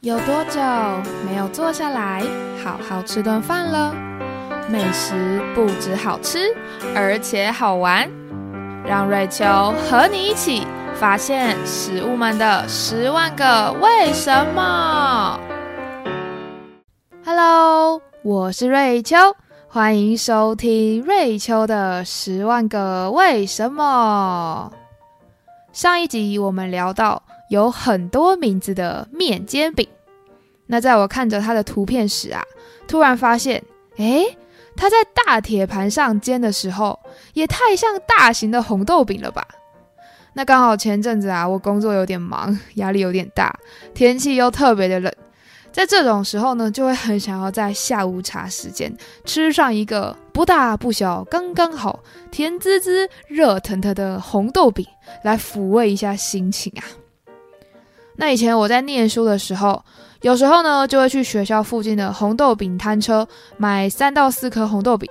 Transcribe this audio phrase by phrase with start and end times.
[0.00, 0.60] 有多久
[1.26, 2.22] 没有坐下来
[2.62, 3.92] 好好吃顿饭了？
[4.70, 6.54] 美食不止好吃，
[6.94, 8.08] 而且好玩。
[8.86, 9.44] 让瑞秋
[9.90, 10.64] 和你一起
[10.94, 15.40] 发现食物们的十万个为什么。
[17.24, 19.16] Hello，我是瑞秋，
[19.66, 24.70] 欢迎收听瑞秋的十万个为什么。
[25.72, 27.20] 上一集我们聊到。
[27.48, 29.88] 有很多名字的面煎饼，
[30.66, 32.42] 那在我看着它的图片时啊，
[32.86, 33.62] 突然发现，
[33.96, 34.36] 诶，
[34.76, 36.98] 它在大铁盘上煎的时候，
[37.32, 39.46] 也太像大型的红豆饼了吧？
[40.34, 43.58] 那刚好前阵子啊，我工作有点忙，压力有点大，
[43.92, 45.12] 天气又特别的冷，
[45.72, 48.94] 在这种时候呢，就会很想要在下午茶时间
[49.24, 51.98] 吃上一个不大不小、刚刚好、
[52.30, 54.86] 甜滋滋、热腾腾的红豆饼，
[55.24, 56.84] 来抚慰一下心情啊。
[58.20, 59.80] 那以前我在念书的时候，
[60.22, 65.08] 有时候呢就会去学校附近的红豆饼摊车买三到四颗红豆饼，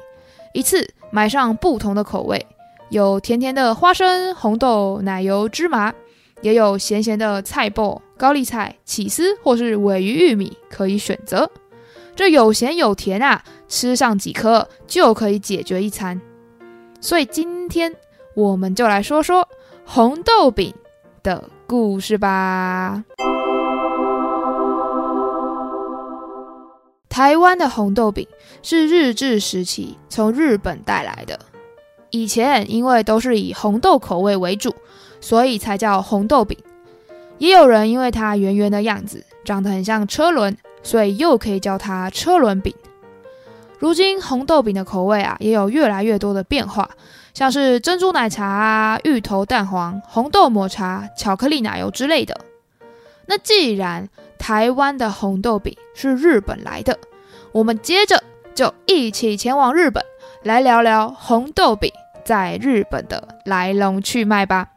[0.53, 2.45] 一次买上不同的口味，
[2.89, 5.93] 有甜甜的花生、红豆、奶油、芝麻，
[6.41, 11.49] 也有咸咸的菜脯、高丽菜、起司或是尾鱼玉米可以选择。
[12.13, 16.19] 这有咸有甜啊，吃上几颗就可以解决一餐。
[16.99, 17.95] 所以今天
[18.35, 19.47] 我们就来说说
[19.85, 20.73] 红豆饼
[21.23, 21.49] 的。
[21.67, 23.03] 故事吧。
[27.09, 28.25] 台湾的红豆饼
[28.63, 31.37] 是日治时期从日本带来的。
[32.09, 34.73] 以前因为都是以红豆口味为主，
[35.19, 36.57] 所以才叫红豆饼。
[37.37, 42.73] 也有人因为它圆圆的样子，长得很像车轮，所以又可以叫它车轮饼。
[43.77, 46.89] 如今红豆饼的口味啊，也有越来越多的变化。
[47.37, 52.35] 像是珍珠奶茶啊、芋头蛋黄、红豆抹茶、巧克力奶油之类的。
[53.27, 56.97] 那既然台湾的红豆饼是日本来的，
[57.51, 58.23] 我们接着
[58.55, 60.03] 就一起前往日本，
[60.41, 61.91] 来聊聊红豆饼
[62.25, 64.69] 在日本的来龙去脉吧。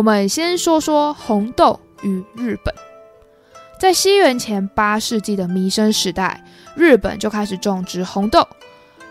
[0.00, 2.74] 我们先说说红豆与日本。
[3.78, 6.42] 在西元前八世纪的弥生时代，
[6.74, 8.48] 日本就开始种植红豆。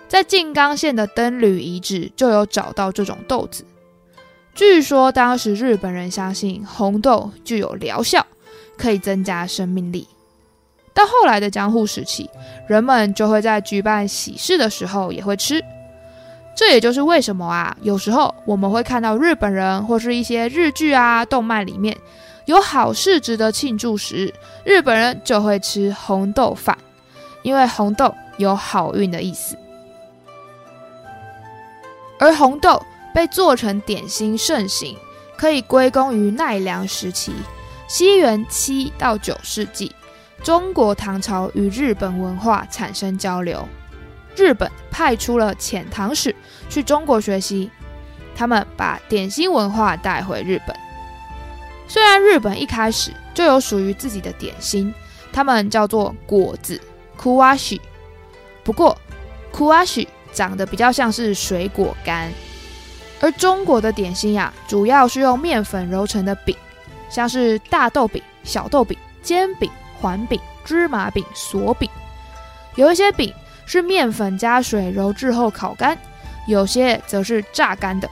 [0.07, 3.63] 在静冈县的登吕遗址就有找到这种豆子。
[4.55, 8.25] 据说当时日本人相信红豆具有疗效，
[8.75, 10.07] 可以增加生命力。
[10.95, 12.27] 到后来的江户时期，
[12.67, 15.63] 人们就会在举办喜事的时候也会吃。
[16.59, 21.95] 这也就是为什么啊，有时候我们会看到日本人或是一些日剧啊、动漫里面
[22.47, 24.33] 有好事值得庆祝时，
[24.65, 26.77] 日本人就会吃红豆饭，
[27.43, 29.57] 因为红豆有好运的意思。
[32.19, 34.97] 而红豆被做成点心盛行，
[35.37, 37.31] 可以归功于奈良时期，
[37.87, 39.95] 西元七到九世纪，
[40.43, 43.65] 中国唐朝与日本文化产生交流。
[44.35, 46.35] 日本派出了遣唐使
[46.67, 47.71] 去中国学习，
[48.35, 50.75] 他们把点心文化带回日本。
[51.87, 54.93] 虽然日本一开始就有属于自己的点心，
[55.31, 56.81] 他们叫做果子
[57.17, 57.79] （kuwashi），
[58.61, 58.97] 不过
[59.53, 62.29] kuwashi 长得比较像是水果干。
[63.21, 66.53] 而中国的点心呀，主要是用面粉揉成的饼，
[67.09, 69.71] 像是大豆饼、小豆饼、煎饼、
[70.01, 71.89] 环饼、芝麻饼、锁饼，
[72.75, 73.33] 有一些饼。
[73.69, 75.96] 是面粉加水揉制后烤干，
[76.47, 78.09] 有些则是榨干的。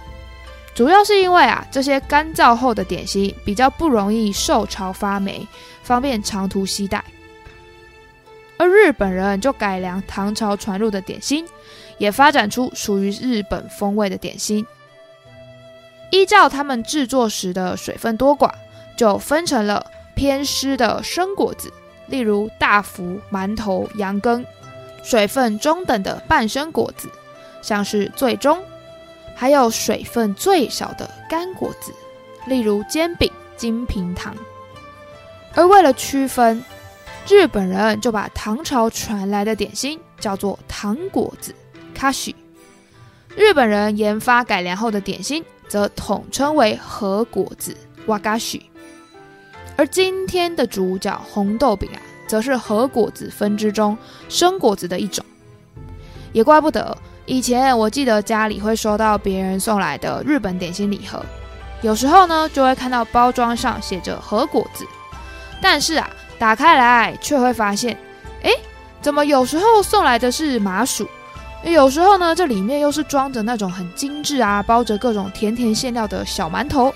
[0.75, 5.47] 主要是因为啊，这些干燥后的点心比较不容易受潮发霉，
[5.81, 7.03] 方便长途携带。
[8.59, 11.43] 而日本人就改良唐朝传入的点心，
[11.97, 14.63] 也发展出属于日本风味的点心。
[16.11, 18.51] 依照他们制作时的水分多寡，
[18.95, 21.73] 就分成了偏湿的生果子，
[22.05, 24.45] 例如大福、馒头、羊羹。
[25.09, 27.09] 水分中等的半生果子，
[27.61, 28.57] 像是最中；
[29.33, 31.93] 还有水分最少的干果子，
[32.45, 34.35] 例如煎饼、金平糖。
[35.55, 36.61] 而为了区分，
[37.25, 41.55] 日本人就把唐朝传来的点心叫做糖果子
[41.95, 42.35] 卡西；
[43.33, 47.73] 日本人研发改良后的点心则统称为和果子
[48.07, 48.69] 瓦嘎西。
[49.77, 52.06] 而今天的主角红豆饼啊。
[52.27, 53.97] 则是核果子分支中
[54.29, 55.25] 生果子的一种，
[56.33, 56.95] 也怪不得
[57.25, 61.23] 以前我记得家里会收到别人送来的日本点心礼盒，
[61.81, 64.85] 有时候呢就会看到包装上写着核果子，
[65.61, 67.97] 但是啊打开来却会发现，
[68.43, 68.51] 哎，
[69.01, 71.07] 怎么有时候送来的是麻薯，
[71.63, 76.93] 有时候呢这里面又是装着那种很精致啊，包着各种甜甜馅料的小馒头，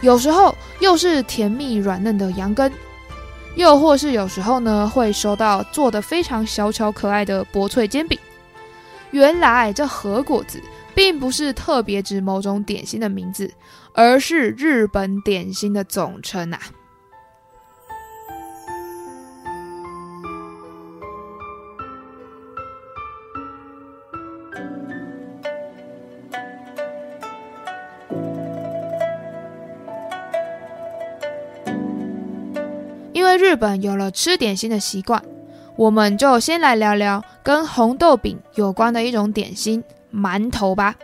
[0.00, 2.70] 有时候又是甜蜜软嫩的羊羹，
[3.56, 8.16] 又或是有时候呢会收到做的非常小巧可爱的薄脆煎饼。
[9.10, 10.60] 原来这和果子
[10.94, 13.50] 并不是特别指某种点心的名字，
[13.92, 16.60] 而是日本点心的总称啊。
[33.36, 35.22] 日本有了吃点心的习惯。
[35.76, 40.94] 我们就先来聊聊跟红豆饼有关的一种点心——馒头吧。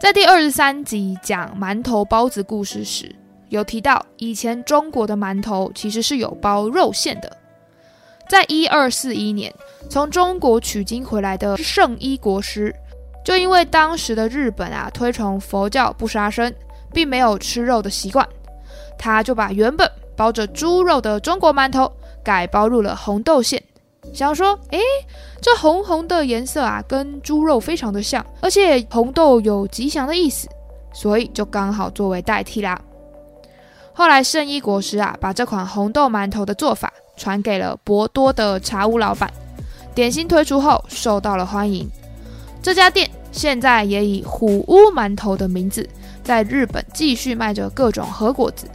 [0.00, 3.14] 在第二十三集讲馒头包子故事时，
[3.48, 7.36] 有提到以前中国的馒头其实是有包肉馅的。
[8.28, 9.54] 在一二四一年，
[9.88, 12.74] 从中国取经回来的圣医国师，
[13.24, 16.52] 就因为当时的日本啊推崇佛教不杀生，
[16.92, 18.28] 并没有吃肉的习惯，
[18.98, 21.90] 他就把原本包着猪肉的中国馒头。
[22.24, 23.62] 改包入了红豆馅，
[24.12, 24.78] 想说，哎，
[25.40, 30.46] 这红红的颜色啊，跟猪肉非常的像，而且红豆有吉祥的意思，
[30.92, 32.78] 所以就刚好作为代替啦。
[33.94, 39.32] 后来圣衣国师啊，把这款红豆馒头的做法传给了博多的茶屋老板，
[39.94, 41.88] 点心推出后受到了欢迎。
[42.62, 45.88] 这家店现在也以虎屋馒头的名字，
[46.22, 48.66] 在日本继续卖着各种和果子。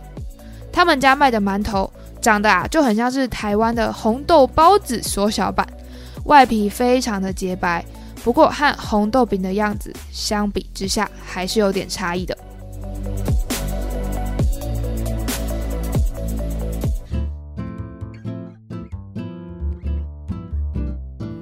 [0.73, 1.89] 他们家卖的馒头。
[2.21, 5.67] 长得啊就很像是台湾的红豆包子缩小版，
[6.23, 7.83] 外皮非常的洁白，
[8.23, 12.37] 不过和红豆饼的样子相比之下还是有点差异的。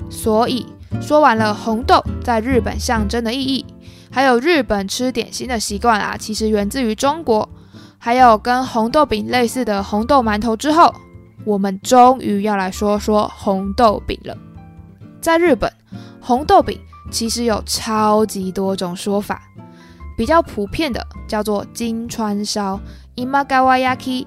[0.09, 0.65] 所以
[0.99, 3.63] 说完了红豆在日本象征的意义，
[4.11, 7.47] 还有日本吃点心的习惯啊，其实源自于中国。
[8.03, 10.91] 还有跟红豆饼类似的红豆馒头之后，
[11.45, 14.35] 我们终于要来说说红豆饼了。
[15.21, 15.71] 在日本，
[16.19, 16.79] 红豆饼
[17.11, 19.43] 其实有超级多种说法，
[20.17, 22.79] 比较普遍的叫做金川烧
[23.17, 24.25] （Imagawa-yaki）。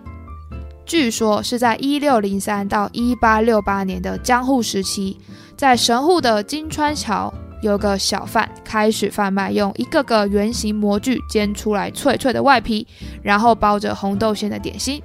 [0.87, 5.19] 据说是在一六零三到一八六八年的江户时期，
[5.56, 7.35] 在神户的金川桥。
[7.65, 12.87] 有个小贩开始贩卖用一个个圆形模具煎出来脆脆的外皮，
[13.23, 15.03] 然后包着红豆馅的点心。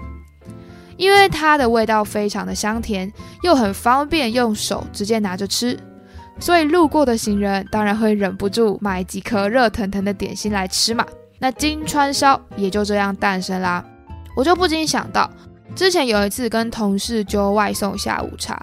[0.98, 3.10] 因为它的味道非常的香甜，
[3.44, 5.80] 又很方便用手直接拿着吃，
[6.38, 11.06] 所以路过的行人当然会忍不住买几颗热腾腾的点心来吃嘛。
[11.40, 13.82] 那金川烧也就这样诞生啦。
[14.36, 15.32] 我就不禁想到，
[15.74, 18.62] 之前有一次跟同事就外送下午茶。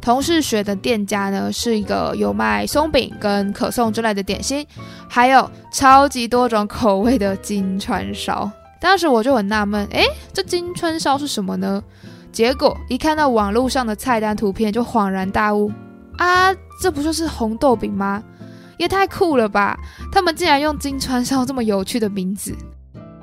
[0.00, 4.66] 同事学的店家呢，是一个有卖松饼跟可颂之类的点心，
[5.08, 8.50] 还有超级多种口味的金川烧。
[8.80, 11.82] 当时我就很纳闷，诶，这金川烧是什么呢？
[12.30, 15.72] 结果一看到网络上的菜单图片，就恍然大悟
[16.16, 18.22] 啊，这不就是红豆饼吗？
[18.76, 19.76] 也太酷了吧！
[20.12, 22.54] 他们竟然用金川烧这么有趣的名字。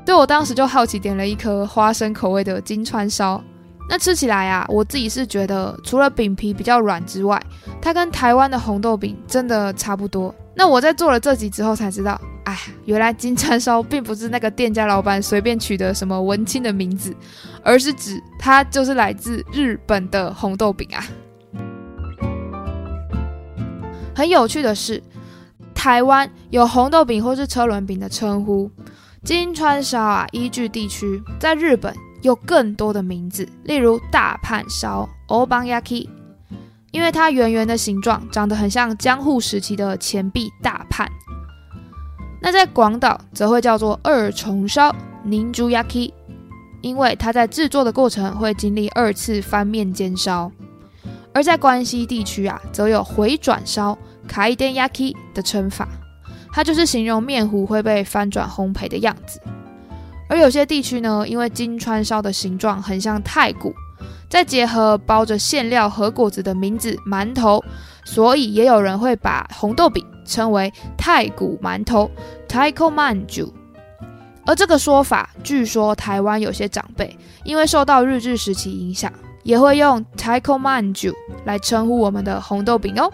[0.05, 3.41] 对我当时就好奇，点了一颗花生口味的金川烧。
[3.87, 7.41] 那吃起来啊，我自己是觉得除了饼皮比较软之外，
[7.81, 10.33] 它跟台湾的红豆饼真的差不多。
[10.55, 17.15] 那我在做了这集之后才知道，哎，原来金川烧并不是那个店家老板随便取的什么文青的名字，
[17.61, 21.05] 而是指它就是来自日本的红豆饼啊。
[24.15, 25.03] 很有趣的是，
[25.73, 28.71] 台湾有红豆饼或是车轮饼的称呼，
[29.23, 31.93] 金川烧啊，依据地区，在日本。
[32.25, 36.09] 有更多的名字，例如大判烧 （Obanyaki），
[36.91, 41.07] 因为它圆圆的形状长得很像江户时期的钱币大判。
[42.41, 46.11] 那在广岛则会叫做二重烧 （Ninjuyaki），
[46.81, 50.51] 因为它在制作的过程会经历二次翻面煎烧。
[51.31, 53.95] 而在关西地区啊，则有回转烧
[54.27, 55.87] （Kaideyaki） 的称法，
[56.51, 59.39] 它就是形容面糊会被翻转烘焙的样子。
[60.27, 63.73] 而有些地区呢，因为金川烧的形状很像太古，
[64.27, 67.63] 再结合包着馅料和果子的名字馒头，
[68.03, 72.09] 所以也有人会把红豆饼称为太古馒头
[72.47, 73.51] （Taiko Manju）。
[74.47, 79.11] 而这个说法，据说台湾有些长辈因为受到日治时期影响，
[79.43, 81.13] 也会用 Taiko Manju
[81.45, 83.11] 来称呼我们的红豆饼哦。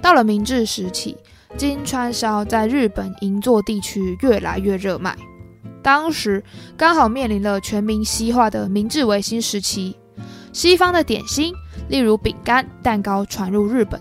[0.00, 1.14] 到了明治时期。
[1.56, 5.16] 金川烧在日本银座地区越来越热卖，
[5.82, 6.42] 当时
[6.76, 9.96] 刚好面临了全民西化的明治维新时期，
[10.52, 11.52] 西方的点心，
[11.88, 14.00] 例如饼干、蛋糕传入日本。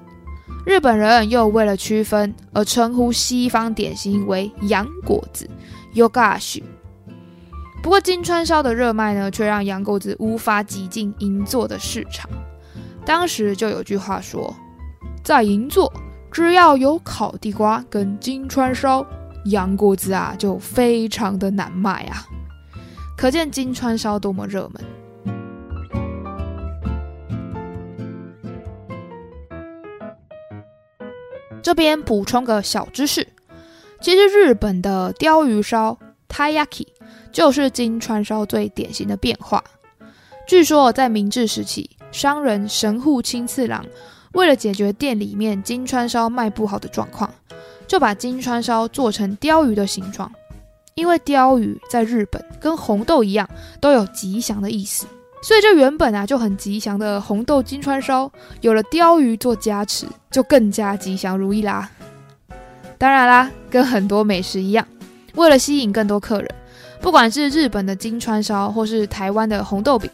[0.65, 5.49] 日本人又为了区分而称呼西方点心为洋果子
[5.95, 6.61] （yogashi）。
[7.81, 12.29] 不过金川烧的热卖呢，却让洋果子无法挤进银座的市场。
[13.05, 14.53] 当时就有句话说，
[15.23, 15.91] 在银座，
[16.31, 19.05] 只要有烤地瓜跟金川烧，
[19.45, 22.25] 洋果子啊就非常的难卖啊。
[23.17, 24.83] 可见金川烧多么热门。
[31.63, 33.27] 这边补充个小知识，
[33.99, 35.97] 其实日本的鲷鱼烧
[36.29, 36.87] （taiyaki）
[37.31, 39.61] 就是金川烧最典型的变化。
[40.47, 43.85] 据说在明治时期，商人神户清次郎
[44.37, 47.27] 为了解决店里面金川烧卖不好的状况，
[47.87, 50.31] 就把金川烧做成鲷鱼的形状。
[50.93, 53.49] 因为鲷鱼在日本跟红豆一样，
[53.81, 55.07] 都有吉祥的意思，
[55.41, 61.89] 所以这原本啊就很吉祥的红豆金川烧，有了鲷鱼做加持，就更加吉祥如意啦。
[62.99, 64.87] 当然啦，跟很多美食一样，
[65.33, 66.55] 为了吸引更多客人，
[67.01, 70.07] 不管是日本的金川烧，或是台湾的红豆饼，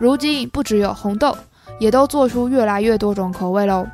[0.00, 1.36] 如今不只有红豆，
[1.80, 3.84] 也都做出越来越多种口味喽。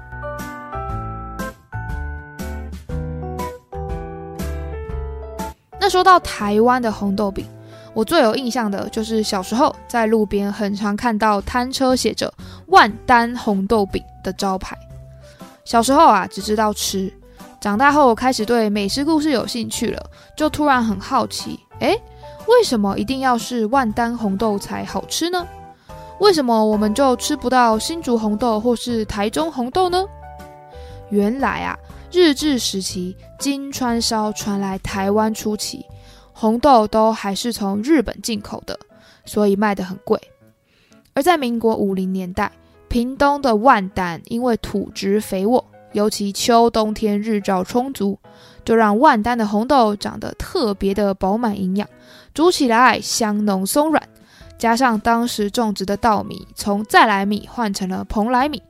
[5.80, 7.46] 那说到台湾的红豆饼，
[7.94, 12.32] 我最有印象的就是小时候在路边很常看到摊车写着
[12.66, 14.76] “万丹红豆饼”的招牌。
[15.64, 17.12] 小时候啊，只知道吃，
[17.60, 22.00] 长大后开始对美食故事有兴趣了，就突然很好奇：诶，
[22.48, 25.46] 为什么一定要是万丹红豆才好吃呢？
[26.18, 30.04] 为什么我们就吃不到新竹红豆或是台中红豆呢？
[31.10, 31.78] 原来啊。
[32.12, 35.84] 日治时期，金川烧传来台湾初期，
[36.32, 38.78] 红豆都还是从日本进口的，
[39.26, 40.18] 所以卖得很贵。
[41.12, 42.50] 而在民国五零年代，
[42.88, 48.18] 屏东的万丹因为土质肥沃，尤其秋冬天日照充足，
[48.64, 51.86] 就让万丹的红豆长得特别的饱满营养，
[52.32, 54.02] 煮起来香浓松软。
[54.58, 58.62] 加上当时种植的稻米从再来米换成了蓬莱米。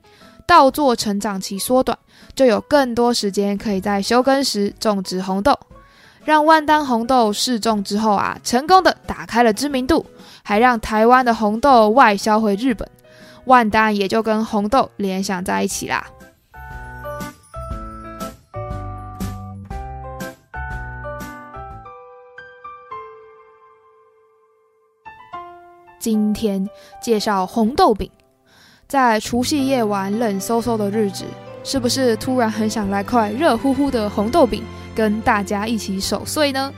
[0.46, 1.98] 稻作成长期缩短，
[2.36, 5.58] 就有更多时间可以在休耕时种植红豆，
[6.24, 10.06] 让万丹红豆试种之后啊，成功的打开了知名度，
[10.44, 12.88] 还让台湾的红豆外销回日本，
[13.46, 16.06] 万丹也就跟红豆联想在一起啦。
[26.06, 26.64] 今天
[27.02, 28.08] 介绍红豆饼。
[28.86, 31.24] 在除夕夜晚冷飕飕的日子，
[31.64, 34.62] 是不是突然很想来块热乎乎的红豆饼，
[34.94, 36.72] 跟大家一起守岁呢？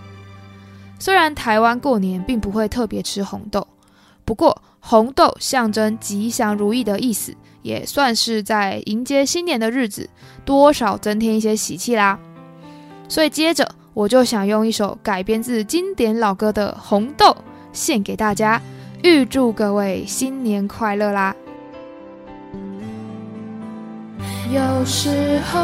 [0.99, 3.69] 虽然台湾过年并不会特别吃红豆，
[4.25, 10.09] 不过红豆象征吉祥如意的意思，也算是在迎接新年的日子，
[10.47, 12.19] 多少增添一些喜气啦。
[13.11, 17.27] 所以接着我就想用一首改编自经典老歌的《红豆》
[17.75, 18.59] 献给大家，
[19.03, 21.35] 预祝各位新年快乐啦！
[24.53, 25.59] 有时候，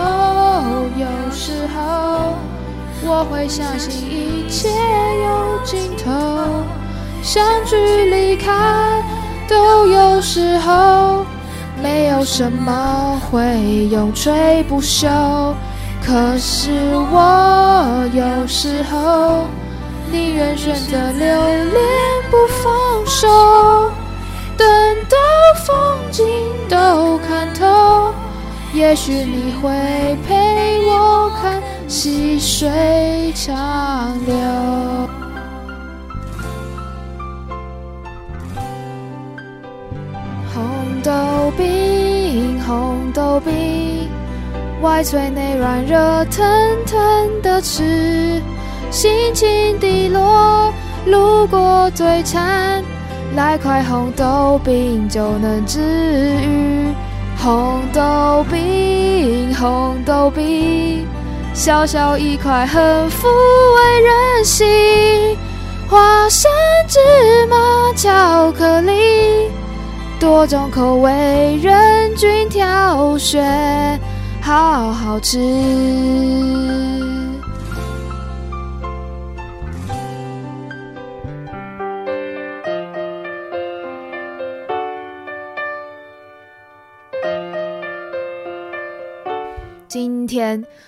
[0.96, 2.34] 有时候，
[3.04, 6.12] 我会相信一切有尽头。
[7.22, 9.02] 相聚离开
[9.48, 11.24] 都有时候，
[11.82, 15.54] 没有什么会永垂不朽。
[16.06, 16.70] 可是
[17.10, 19.46] 我有时候
[20.14, 21.82] 宁愿选择留恋
[22.30, 23.90] 不放手，
[24.56, 24.64] 等
[25.10, 25.16] 到
[25.66, 26.24] 风景
[26.68, 28.14] 都看透。
[28.72, 34.36] 也许你会陪我看细水长流。
[40.54, 40.62] 红
[41.02, 41.10] 豆
[41.56, 44.08] 冰，红豆冰，
[44.80, 46.44] 外脆内软，热腾
[46.86, 48.40] 腾的吃。
[48.94, 50.72] 心情低落，
[51.06, 52.80] 路过嘴馋，
[53.34, 56.94] 来块红豆饼就能治愈。
[57.36, 61.04] 红豆饼，红豆饼，
[61.52, 63.26] 小小一块很抚
[63.74, 65.36] 慰人心。
[65.88, 66.48] 花生、
[66.86, 67.00] 芝
[67.46, 69.50] 麻、巧克力，
[70.20, 74.00] 多种口味任君挑选，
[74.40, 75.36] 好好吃。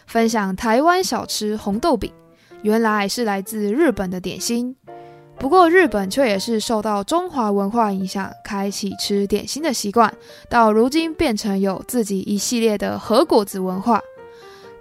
[0.06, 2.12] 分享台湾小吃红豆饼，
[2.62, 4.76] 原来是来自日本的点心。
[5.38, 10.12] 不过日本却也是受到中华文化影响，开启吃点心的习惯，
[10.49, 14.00] 到如今变成有自己一系列的和果子文化。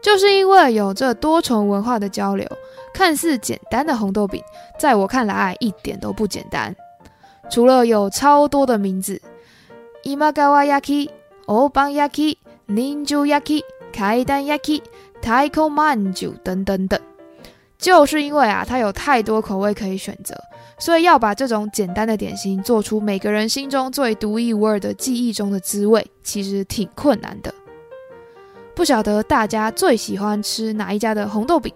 [0.02, 2.48] 就是因为有这多重文化的交流，
[2.94, 4.42] 看似简单的红豆饼，
[4.80, 6.76] 在我看来一点都不简单。
[7.50, 9.22] 除了有超多的名字
[10.04, 12.38] ，ima gawaki，oban Yaki、
[12.68, 13.62] Ninju Yaki、
[13.96, 14.82] Kaidan Yaki、
[15.22, 17.00] Taiko Manju 等等等，
[17.78, 20.36] 就是因为啊，它有太多口味可以选择，
[20.78, 27.54] 所以要把这种简单的点心做出每个人心中最独一无二的记忆中的滋味，其实挺困难的。
[28.76, 31.74] 不晓得大家最喜欢吃哪一家的红豆饼，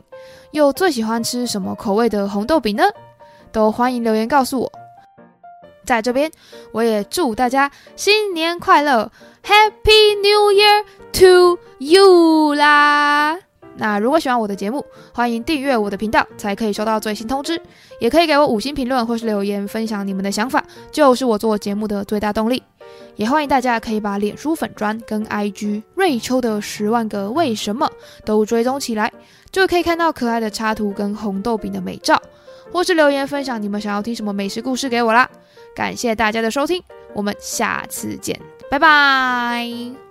[0.51, 2.83] 又最喜欢吃什么口味的红豆饼呢？
[3.53, 4.69] 都欢迎留言告诉我。
[5.85, 6.29] 在这边，
[6.71, 9.11] 我也祝大家新年快乐
[9.43, 13.37] ，Happy New Year to you 啦！
[13.75, 17.61] 那如果喜欢我的节目，欢迎订阅我的频道，才可以收到最新通知。
[17.99, 22.61] 也可以给我五星评论或是留言，分享你们的想法，就是我做节目的最大动力。
[23.15, 27.89] 也欢迎大家可以把脸书粉砖跟 IG 瑞秋的十万个为什么
[28.25, 29.11] 都追踪起来，
[29.51, 32.21] 就可以看到可爱的插图跟红豆饼的美照，
[32.71, 35.29] 或是留言分享你们想要听什么美食故事给我啦。
[35.75, 36.81] 感谢大家的收听，
[37.13, 38.37] 我们下次见，
[38.69, 40.08] 拜拜。